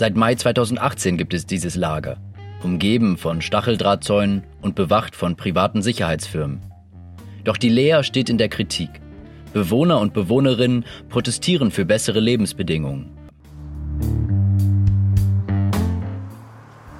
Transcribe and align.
Seit 0.00 0.16
Mai 0.16 0.34
2018 0.34 1.18
gibt 1.18 1.34
es 1.34 1.44
dieses 1.44 1.76
Lager, 1.76 2.16
umgeben 2.62 3.18
von 3.18 3.42
Stacheldrahtzäunen 3.42 4.44
und 4.62 4.74
bewacht 4.74 5.14
von 5.14 5.36
privaten 5.36 5.82
Sicherheitsfirmen. 5.82 6.62
Doch 7.44 7.58
die 7.58 7.68
Lea 7.68 8.02
steht 8.02 8.30
in 8.30 8.38
der 8.38 8.48
Kritik. 8.48 8.88
Bewohner 9.52 10.00
und 10.00 10.14
Bewohnerinnen 10.14 10.86
protestieren 11.10 11.70
für 11.70 11.84
bessere 11.84 12.18
Lebensbedingungen. 12.18 13.10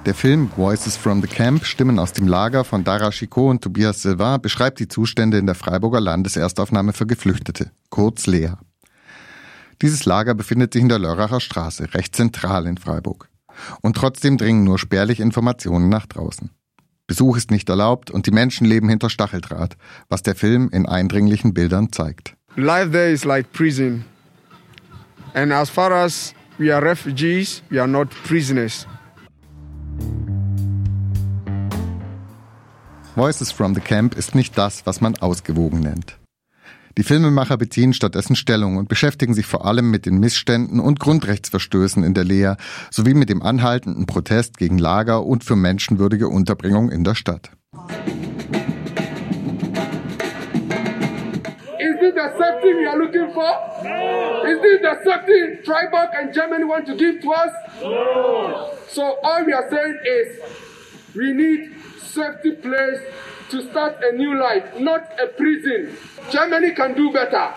Der 0.05 0.13
Film 0.13 0.51
Voices 0.55 0.95
from 0.95 1.23
the 1.23 1.27
Camp, 1.27 1.65
Stimmen 1.65 1.97
aus 1.97 2.13
dem 2.13 2.27
Lager 2.27 2.63
von 2.63 2.83
Dara 2.83 3.09
Chicot 3.09 3.49
und 3.49 3.63
Tobias 3.63 4.03
Sylvain 4.03 4.39
beschreibt 4.39 4.79
die 4.79 4.87
Zustände 4.87 5.39
in 5.39 5.47
der 5.47 5.55
Freiburger 5.55 6.01
Landeserstaufnahme 6.01 6.93
für 6.93 7.07
Geflüchtete, 7.07 7.71
kurz 7.89 8.27
Lea. 8.27 8.51
Dieses 9.81 10.05
Lager 10.05 10.35
befindet 10.35 10.73
sich 10.73 10.81
in 10.81 10.89
der 10.89 10.99
Lörracher 10.99 11.39
Straße, 11.39 11.93
recht 11.93 12.15
zentral 12.15 12.67
in 12.67 12.77
Freiburg. 12.77 13.29
Und 13.81 13.97
trotzdem 13.97 14.37
dringen 14.37 14.63
nur 14.63 14.77
spärlich 14.77 15.19
Informationen 15.19 15.89
nach 15.89 16.05
draußen. 16.05 16.51
Besuch 17.07 17.35
ist 17.35 17.51
nicht 17.51 17.67
erlaubt 17.67 18.09
und 18.11 18.25
die 18.25 18.31
Menschen 18.31 18.65
leben 18.65 18.87
hinter 18.87 19.09
Stacheldraht, 19.09 19.75
was 20.07 20.23
der 20.23 20.35
Film 20.35 20.69
in 20.71 20.85
eindringlichen 20.85 21.53
Bildern 21.53 21.91
zeigt. 21.91 22.35
Life 22.55 22.91
there 22.91 23.11
is 23.11 23.25
like 23.25 23.51
prison. 23.51 24.05
And 25.33 25.51
as 25.51 25.69
far 25.69 25.91
as 25.91 26.33
we 26.57 26.73
are 26.73 26.81
refugees, 26.81 27.63
we 27.69 27.79
are 27.79 27.87
not 27.87 28.09
prisoners. 28.23 28.87
Voices 33.15 33.51
from 33.51 33.75
the 33.75 33.81
Camp 33.81 34.15
ist 34.15 34.35
nicht 34.35 34.57
das, 34.57 34.85
was 34.85 35.01
man 35.01 35.17
ausgewogen 35.17 35.81
nennt. 35.81 36.20
Die 36.97 37.03
Filmemacher 37.03 37.57
beziehen 37.57 37.93
stattdessen 37.93 38.35
Stellung 38.35 38.75
und 38.77 38.89
beschäftigen 38.89 39.33
sich 39.33 39.45
vor 39.45 39.65
allem 39.65 39.89
mit 39.89 40.05
den 40.05 40.19
Missständen 40.19 40.79
und 40.79 40.99
Grundrechtsverstößen 40.99 42.03
in 42.03 42.13
der 42.13 42.25
Lea 42.25 42.55
sowie 42.89 43.13
mit 43.13 43.29
dem 43.29 43.41
anhaltenden 43.41 44.05
Protest 44.05 44.57
gegen 44.57 44.77
Lager 44.77 45.25
und 45.25 45.43
für 45.45 45.55
menschenwürdige 45.55 46.27
Unterbringung 46.27 46.91
in 46.91 47.03
der 47.03 47.15
Stadt. 47.15 47.51
Is 51.79 51.97
this 51.99 52.13
the 52.13 52.29
safety 52.37 52.73
we 52.75 52.87
are 52.87 52.97
looking 52.97 53.33
for? 53.33 53.49
No. 53.83 54.43
Is 54.43 54.61
this 54.61 54.81
the 54.81 55.63
Triberg 55.63 56.09
and 56.13 56.33
Germany 56.33 56.65
want 56.65 56.85
to 56.87 56.95
give 56.95 57.21
to 57.21 57.31
us? 57.31 57.51
No. 57.81 58.69
So 58.89 59.01
all 59.23 59.45
we 59.45 59.53
are 59.53 59.67
saying 59.69 59.97
is 60.05 60.70
we 61.15 61.33
need 61.33 61.71
safety 61.99 62.51
place 62.51 63.01
to 63.49 63.61
start 63.61 63.97
a 64.01 64.15
new 64.15 64.33
life, 64.37 64.79
not 64.79 65.01
a 65.19 65.27
prison. 65.27 65.97
Germany 66.31 66.73
can 66.73 66.95
do 66.95 67.11
better. 67.11 67.53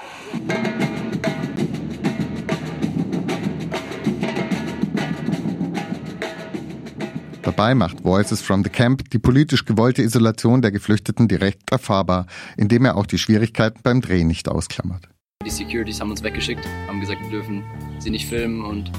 Dabei 7.43 7.75
macht 7.75 8.03
Voices 8.03 8.41
from 8.41 8.65
the 8.65 8.71
Camp 8.71 9.11
die 9.11 9.19
politisch 9.19 9.65
gewollte 9.65 10.03
Isolation 10.03 10.63
der 10.63 10.73
Geflüchteten 10.73 11.29
direkt 11.29 11.71
erfahrbar, 11.71 12.27
indem 12.57 12.87
er 12.87 12.97
auch 12.97 13.07
die 13.07 13.19
Schwierigkeiten 13.19 13.81
beim 13.83 14.01
Drehen 14.01 14.27
nicht 14.27 14.49
ausklammert. 14.49 15.09
Die 15.45 15.51
Securities 15.51 16.01
haben 16.01 16.11
uns 16.11 16.23
weggeschickt, 16.23 16.67
haben 16.89 17.01
gesagt, 17.01 17.21
wir 17.23 17.31
dürfen 17.31 17.63
sie 17.99 18.11
nicht 18.11 18.27
filmen 18.27 18.65
und 18.65 18.91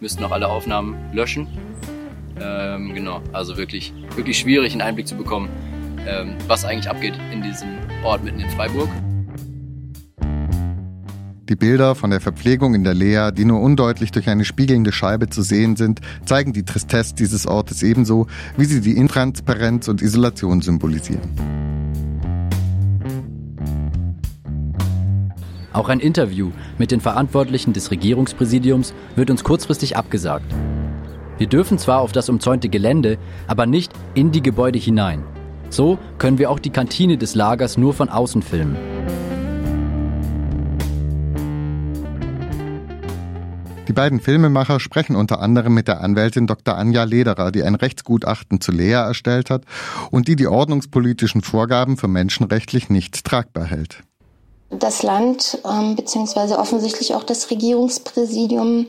müssten 0.00 0.22
auch 0.22 0.32
alle 0.32 0.48
Aufnahmen 0.48 0.96
löschen. 1.14 1.48
Ähm, 2.40 2.94
genau, 2.94 3.22
also 3.32 3.56
wirklich, 3.56 3.92
wirklich 4.16 4.38
schwierig, 4.38 4.72
einen 4.72 4.82
Einblick 4.82 5.06
zu 5.06 5.16
bekommen, 5.16 5.48
ähm, 6.06 6.34
was 6.46 6.64
eigentlich 6.64 6.88
abgeht 6.88 7.14
in 7.32 7.42
diesem 7.42 7.68
Ort 8.02 8.24
mitten 8.24 8.40
in 8.40 8.50
Freiburg. 8.50 8.88
Die 11.48 11.56
Bilder 11.56 11.94
von 11.94 12.08
der 12.08 12.22
Verpflegung 12.22 12.74
in 12.74 12.84
der 12.84 12.94
Lea, 12.94 13.30
die 13.30 13.44
nur 13.44 13.60
undeutlich 13.60 14.10
durch 14.10 14.30
eine 14.30 14.46
spiegelnde 14.46 14.92
Scheibe 14.92 15.28
zu 15.28 15.42
sehen 15.42 15.76
sind, 15.76 16.00
zeigen 16.24 16.54
die 16.54 16.64
Tristesse 16.64 17.14
dieses 17.14 17.46
Ortes 17.46 17.82
ebenso, 17.82 18.26
wie 18.56 18.64
sie 18.64 18.80
die 18.80 18.96
Intransparenz 18.96 19.88
und 19.88 20.00
Isolation 20.00 20.62
symbolisieren. 20.62 21.20
Auch 25.74 25.88
ein 25.90 26.00
Interview 26.00 26.50
mit 26.78 26.92
den 26.92 27.00
Verantwortlichen 27.00 27.72
des 27.74 27.90
Regierungspräsidiums 27.90 28.94
wird 29.16 29.28
uns 29.28 29.44
kurzfristig 29.44 29.96
abgesagt. 29.96 30.46
Wir 31.36 31.48
dürfen 31.48 31.78
zwar 31.78 32.00
auf 32.00 32.12
das 32.12 32.28
umzäunte 32.28 32.68
Gelände, 32.68 33.18
aber 33.48 33.66
nicht 33.66 33.92
in 34.14 34.30
die 34.30 34.42
Gebäude 34.42 34.78
hinein. 34.78 35.24
So 35.68 35.98
können 36.18 36.38
wir 36.38 36.50
auch 36.50 36.60
die 36.60 36.70
Kantine 36.70 37.18
des 37.18 37.34
Lagers 37.34 37.76
nur 37.76 37.92
von 37.92 38.08
außen 38.08 38.42
filmen. 38.42 38.76
Die 43.88 43.92
beiden 43.92 44.20
Filmemacher 44.20 44.80
sprechen 44.80 45.14
unter 45.14 45.40
anderem 45.40 45.74
mit 45.74 45.88
der 45.88 46.00
Anwältin 46.00 46.46
Dr. 46.46 46.76
Anja 46.76 47.04
Lederer, 47.04 47.50
die 47.50 47.64
ein 47.64 47.74
Rechtsgutachten 47.74 48.60
zu 48.60 48.72
Lea 48.72 48.92
erstellt 48.92 49.50
hat 49.50 49.64
und 50.10 50.28
die 50.28 50.36
die 50.36 50.46
ordnungspolitischen 50.46 51.42
Vorgaben 51.42 51.96
für 51.96 52.08
menschenrechtlich 52.08 52.88
nicht 52.90 53.24
tragbar 53.24 53.64
hält. 53.64 54.02
Das 54.70 55.02
Land 55.02 55.58
ähm, 55.64 55.96
beziehungsweise 55.96 56.58
offensichtlich 56.58 57.14
auch 57.14 57.24
das 57.24 57.50
Regierungspräsidium 57.50 58.86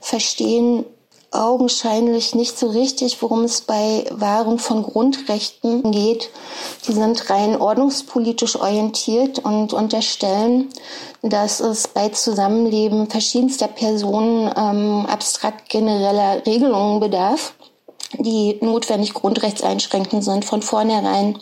verstehen 0.00 0.84
augenscheinlich 1.30 2.34
nicht 2.34 2.58
so 2.58 2.68
richtig, 2.68 3.20
worum 3.20 3.44
es 3.44 3.60
bei 3.60 4.06
Wahrung 4.10 4.58
von 4.58 4.82
Grundrechten 4.82 5.90
geht. 5.90 6.30
Die 6.86 6.92
sind 6.92 7.28
rein 7.30 7.60
ordnungspolitisch 7.60 8.56
orientiert 8.56 9.38
und 9.40 9.72
unterstellen, 9.72 10.68
dass 11.22 11.60
es 11.60 11.88
bei 11.88 12.08
Zusammenleben 12.08 13.10
verschiedenster 13.10 13.68
Personen 13.68 14.52
ähm, 14.56 15.06
abstrakt 15.06 15.68
genereller 15.68 16.46
Regelungen 16.46 17.00
bedarf 17.00 17.54
die 18.14 18.58
notwendig 18.62 19.12
grundrechtseinschränkend 19.12 20.24
sind 20.24 20.44
von 20.44 20.62
vornherein. 20.62 21.38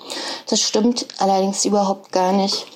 Das 0.49 0.61
stimmt 0.61 1.07
allerdings 1.19 1.65
überhaupt 1.65 2.13
gar 2.13 2.33
nicht. 2.33 2.67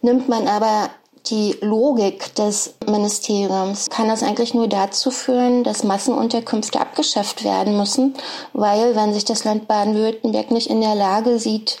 Nimmt 0.00 0.28
man 0.28 0.48
aber 0.48 0.90
die 1.26 1.56
Logik 1.60 2.34
des 2.34 2.74
Ministeriums 2.86 3.88
kann 3.90 4.08
das 4.08 4.22
eigentlich 4.22 4.54
nur 4.54 4.68
dazu 4.68 5.10
führen, 5.10 5.64
dass 5.64 5.84
Massenunterkünfte 5.84 6.80
abgeschafft 6.80 7.44
werden 7.44 7.76
müssen, 7.76 8.14
weil 8.52 8.96
wenn 8.96 9.12
sich 9.12 9.24
das 9.24 9.44
Land 9.44 9.68
Baden-Württemberg 9.68 10.50
nicht 10.50 10.68
in 10.68 10.80
der 10.80 10.94
Lage 10.94 11.38
sieht, 11.38 11.78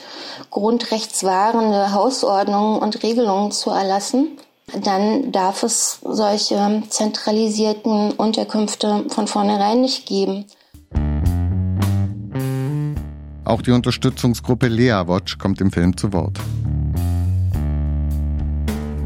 grundrechtswahrende 0.50 1.92
Hausordnungen 1.92 2.80
und 2.80 3.02
Regelungen 3.02 3.50
zu 3.50 3.70
erlassen, 3.70 4.38
dann 4.82 5.32
darf 5.32 5.62
es 5.62 5.98
solche 6.02 6.82
zentralisierten 6.88 8.12
Unterkünfte 8.12 9.06
von 9.08 9.26
vornherein 9.26 9.80
nicht 9.80 10.06
geben. 10.06 10.46
Auch 13.44 13.62
die 13.62 13.72
Unterstützungsgruppe 13.72 14.68
Lea 14.68 15.02
Watch 15.06 15.38
kommt 15.38 15.60
im 15.60 15.72
Film 15.72 15.96
zu 15.96 16.12
Wort. 16.12 16.38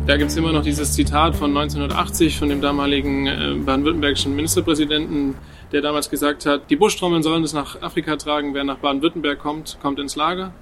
Da 0.06 0.18
gibt 0.18 0.30
es 0.30 0.36
immer 0.36 0.52
noch 0.52 0.62
dieses 0.62 0.92
Zitat 0.92 1.34
von 1.34 1.56
1980 1.56 2.38
von 2.38 2.50
dem 2.50 2.60
damaligen 2.60 3.26
äh, 3.26 3.54
baden-württembergischen 3.64 4.36
Ministerpräsidenten, 4.36 5.34
der 5.72 5.80
damals 5.80 6.10
gesagt 6.10 6.44
hat, 6.44 6.68
die 6.68 6.76
Buschtrommeln 6.76 7.22
sollen 7.22 7.42
es 7.42 7.54
nach 7.54 7.80
Afrika 7.80 8.16
tragen, 8.16 8.52
wer 8.52 8.64
nach 8.64 8.76
Baden-Württemberg 8.76 9.38
kommt, 9.38 9.78
kommt 9.80 9.98
ins 9.98 10.14
Lager. 10.14 10.52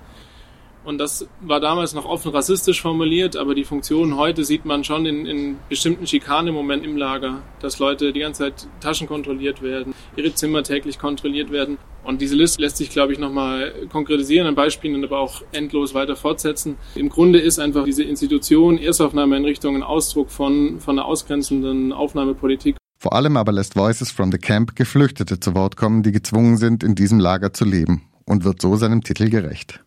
Und 0.84 0.98
das 0.98 1.26
war 1.41 1.58
damals 1.58 1.92
noch 1.92 2.04
offen 2.04 2.31
rassistisch 2.31 2.82
formuliert, 2.82 3.36
aber 3.36 3.56
die 3.56 3.64
Funktion 3.64 4.16
heute 4.16 4.44
sieht 4.44 4.64
man 4.64 4.84
schon 4.84 5.06
in, 5.06 5.26
in 5.26 5.56
bestimmten 5.69 6.06
Schikanemomenten 6.06 6.88
im 6.88 6.97
Lager, 6.97 7.42
dass 7.58 7.81
Leute 7.81 8.12
die 8.12 8.20
ganze 8.20 8.44
Zeit 8.44 8.69
Taschen 8.81 9.08
kontrolliert 9.08 9.60
werden, 9.60 9.92
ihre 10.14 10.32
Zimmer 10.32 10.62
täglich 10.62 11.00
kontrolliert 11.00 11.50
werden. 11.50 11.78
Und 12.04 12.20
diese 12.20 12.34
Liste 12.34 12.60
lässt 12.60 12.78
sich, 12.78 12.90
glaube 12.90 13.12
ich, 13.12 13.18
nochmal 13.18 13.72
konkretisieren 13.90 14.46
an 14.46 14.54
Beispielen 14.54 14.96
und 14.96 15.04
aber 15.04 15.20
auch 15.20 15.42
endlos 15.52 15.94
weiter 15.94 16.16
fortsetzen. 16.16 16.76
Im 16.94 17.08
Grunde 17.08 17.38
ist 17.38 17.58
einfach 17.58 17.84
diese 17.84 18.02
Institution 18.02 18.78
Erstaufnahmeeinrichtungen 18.78 19.82
Ausdruck 19.82 20.30
von, 20.30 20.80
von 20.80 20.98
einer 20.98 21.06
ausgrenzenden 21.06 21.93
Aufnahmepolitik. 21.93 22.76
Vor 22.99 23.14
allem 23.14 23.37
aber 23.37 23.52
lässt 23.52 23.76
Voices 23.76 24.10
from 24.10 24.31
the 24.31 24.38
Camp 24.38 24.76
Geflüchtete 24.76 25.40
zu 25.40 25.54
Wort 25.54 25.76
kommen, 25.76 26.02
die 26.02 26.12
gezwungen 26.12 26.56
sind, 26.56 26.84
in 26.84 26.94
diesem 26.94 27.19
Lager 27.19 27.52
zu 27.52 27.64
leben 27.64 28.02
und 28.26 28.44
wird 28.44 28.60
so 28.62 28.76
seinem 28.76 29.02
Titel 29.02 29.28
gerecht. 29.28 29.81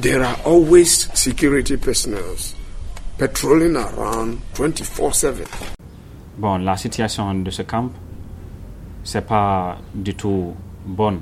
There 0.00 0.26
are 0.26 0.36
always 0.44 1.10
security 1.14 1.76
personnel 1.76 2.22
patrolling 3.18 3.76
around 3.76 4.38
24/7. 4.54 5.46
Bon, 6.38 6.58
la 6.58 6.76
situation 6.76 7.42
de 7.44 7.50
ce 7.50 7.62
camp, 7.62 7.90
c'est 9.04 9.26
pas 9.26 9.78
du 9.94 10.14
tout 10.14 10.54
bonne. 10.86 11.20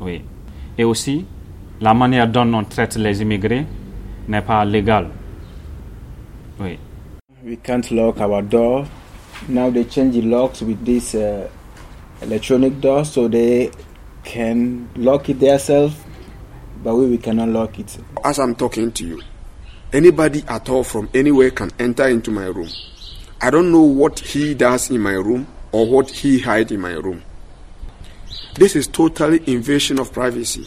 Oui. 0.00 0.22
Et 0.76 0.84
aussi, 0.84 1.24
la 1.80 1.94
manière 1.94 2.28
dont 2.28 2.52
on 2.54 2.64
traite 2.64 2.96
les 2.96 3.20
immigrés 3.22 3.66
n'est 4.28 4.42
pas 4.42 4.64
légale. 4.64 5.08
Oui. 6.60 6.78
We 7.44 7.56
can't 7.62 7.90
lock 7.90 8.20
our 8.20 8.42
door. 8.42 8.86
Now 9.48 9.70
they 9.70 9.84
change 9.84 10.14
the 10.14 10.22
locks 10.22 10.60
with 10.62 10.84
this 10.84 11.14
uh, 11.14 11.48
electronic 12.20 12.80
door 12.80 13.04
so 13.04 13.28
they 13.28 13.70
can 14.24 14.88
lock 14.96 15.28
it 15.28 15.38
themselves 15.38 15.94
but 16.82 16.94
we, 16.94 17.06
we 17.06 17.18
cannot 17.18 17.48
lock 17.48 17.78
it. 17.78 17.98
As 18.24 18.38
I'm 18.38 18.54
talking 18.54 18.92
to 18.92 19.06
you, 19.06 19.20
anybody 19.92 20.44
at 20.48 20.68
all 20.68 20.84
from 20.84 21.08
anywhere 21.14 21.50
can 21.50 21.70
enter 21.78 22.08
into 22.08 22.30
my 22.30 22.46
room. 22.46 22.68
I 23.40 23.50
don't 23.50 23.70
know 23.70 23.82
what 23.82 24.18
he 24.18 24.54
does 24.54 24.90
in 24.90 25.00
my 25.00 25.12
room 25.12 25.46
or 25.72 25.86
what 25.86 26.10
he 26.10 26.40
hides 26.40 26.72
in 26.72 26.80
my 26.80 26.92
room. 26.92 27.22
This 28.54 28.74
is 28.74 28.88
totally 28.90 29.40
invasion 29.46 29.98
of 29.98 30.12
privacy. 30.12 30.66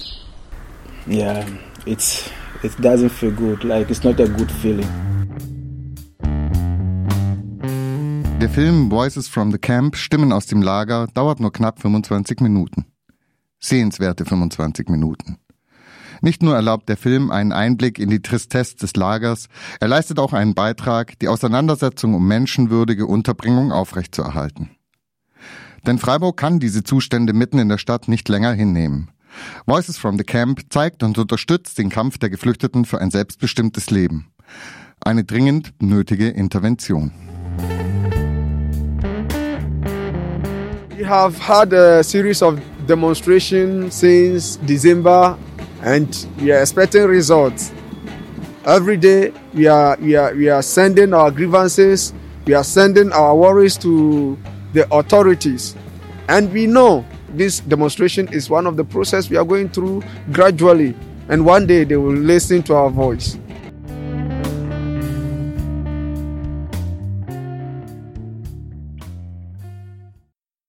Yeah, 1.08 1.46
it's 1.86 2.30
it 2.64 2.80
doesn't 2.80 3.10
feel 3.10 3.32
good. 3.32 3.64
Like 3.64 3.90
it's 3.90 4.04
not 4.04 4.20
a 4.20 4.28
good 4.28 4.52
feeling. 4.52 4.88
Der 8.42 8.50
Film 8.50 8.90
Voices 8.90 9.28
from 9.28 9.52
the 9.52 9.60
Camp, 9.60 9.96
Stimmen 9.96 10.32
aus 10.32 10.48
dem 10.48 10.62
Lager, 10.62 11.08
dauert 11.14 11.40
nur 11.40 11.52
knapp 11.52 11.80
25 11.80 12.40
Minuten. 12.40 12.86
Sehenswerte 13.60 14.26
25 14.26 14.90
Minuten. 14.90 15.38
Nicht 16.22 16.42
nur 16.44 16.56
erlaubt 16.56 16.90
der 16.90 16.98
Film 16.98 17.30
einen 17.30 17.52
Einblick 17.52 18.00
in 18.00 18.10
die 18.10 18.22
Tristesse 18.22 18.76
des 18.78 18.96
Lagers, 18.96 19.48
er 19.80 19.88
leistet 19.88 20.20
auch 20.20 20.34
einen 20.34 20.56
Beitrag, 20.56 21.20
die 21.20 21.28
Auseinandersetzung 21.28 22.14
um 22.14 22.28
menschenwürdige 22.28 23.06
Unterbringung 23.06 23.72
aufrechtzuerhalten. 23.72 24.72
Denn 25.88 25.98
Freiburg 25.98 26.38
kann 26.38 26.60
diese 26.60 26.84
Zustände 26.84 27.34
mitten 27.34 27.58
in 27.58 27.70
der 27.70 27.80
Stadt 27.80 28.08
nicht 28.08 28.30
länger 28.30 28.54
hinnehmen. 28.54 29.10
Voices 29.66 29.98
from 29.98 30.18
the 30.18 30.24
Camp 30.24 30.62
zeigt 30.70 31.02
und 31.04 31.18
unterstützt 31.18 31.78
den 31.78 31.90
Kampf 31.90 32.18
der 32.18 32.30
Geflüchteten 32.30 32.86
für 32.86 33.00
ein 33.00 33.10
selbstbestimmtes 33.10 33.90
Leben. 33.90 34.28
Eine 35.00 35.24
dringend 35.24 35.74
nötige 35.82 36.28
Intervention. 36.28 37.12
We 40.96 41.08
have 41.08 41.40
had 41.40 41.74
a 41.74 42.04
series 42.04 42.44
of 42.44 42.60
demonstrations 42.88 44.00
since 44.00 44.60
December 44.68 45.38
and 45.84 46.28
we 46.38 46.54
are 46.54 46.62
expecting 46.62 47.06
results. 47.06 47.72
Every 48.66 48.98
day 48.98 49.34
we 49.54 49.68
are, 49.68 49.98
we 50.00 50.16
are, 50.16 50.36
we 50.36 50.52
are 50.52 50.62
sending 50.62 51.14
our 51.14 51.32
grievances, 51.32 52.14
we 52.46 52.56
are 52.56 52.64
sending 52.64 53.12
our 53.12 53.36
worries 53.36 53.76
to 53.80 54.38
the 54.74 54.92
authorities. 54.94 55.76
And 56.28 56.52
we 56.52 56.68
know 56.68 57.06
this 57.30 57.60
demonstration 57.62 58.28
is 58.34 58.50
one 58.50 58.68
of 58.68 58.78
the 58.78 58.84
process 58.84 59.30
we 59.30 59.38
are 59.38 59.46
going 59.46 59.70
through 59.70 60.04
gradually 60.32 60.96
and 61.30 61.46
one 61.46 61.66
day 61.66 61.84
they 61.84 61.96
will 61.96 62.14
listen 62.14 62.62
to 62.64 62.76
our 62.76 62.90
voice. 62.90 63.38